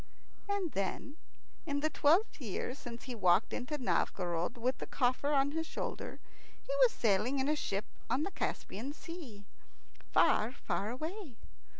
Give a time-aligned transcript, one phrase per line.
[0.49, 1.17] And then,
[1.67, 6.19] in the twelfth year since he walked into Novgorod with the coffer on his shoulder,
[6.59, 9.45] he was sailing in a ship on the Caspian Sea,
[10.11, 11.37] far, far away.